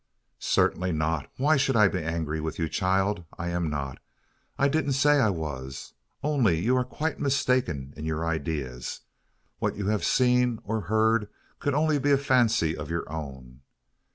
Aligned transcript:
"Certainly 0.39 0.93
not. 0.93 1.29
Why 1.37 1.57
should 1.57 1.75
I 1.75 1.87
be 1.87 2.01
angry 2.01 2.41
with 2.41 2.57
you, 2.57 2.67
child? 2.67 3.23
I'm 3.37 3.69
not. 3.69 3.99
I 4.57 4.67
didn't 4.67 4.93
say 4.93 5.19
I 5.19 5.29
was; 5.29 5.93
only 6.23 6.59
you 6.59 6.75
are 6.75 6.83
quite 6.83 7.19
mistaken 7.19 7.93
in 7.95 8.05
your 8.05 8.25
ideas. 8.25 9.01
What 9.59 9.75
you've 9.75 10.03
seen, 10.03 10.57
or 10.63 10.81
heard, 10.81 11.29
could 11.59 11.73
be 11.73 11.77
only 11.77 11.97
a 12.11 12.17
fancy 12.17 12.75
of 12.75 12.89
your 12.89 13.07
own. 13.11 13.61